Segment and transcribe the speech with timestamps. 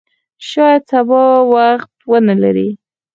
[0.49, 1.21] شاید سبا
[1.53, 2.69] وخت ونه لرې!